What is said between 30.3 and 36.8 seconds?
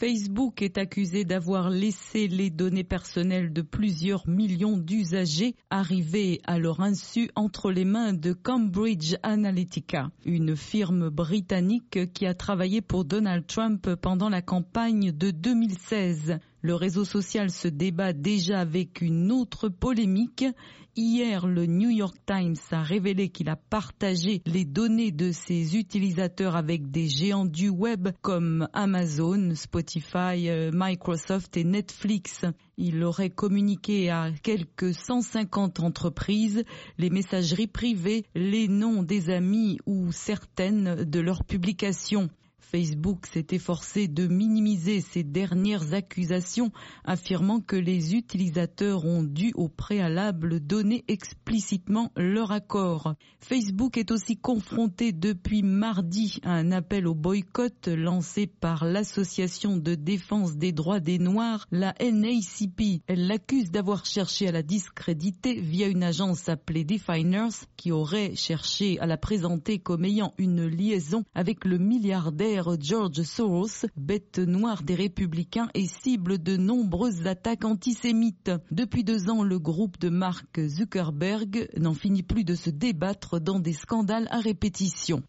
euh, Microsoft et Netflix. Il aurait communiqué à quelques 150 entreprises